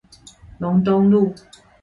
[0.57, 1.35] 龍東路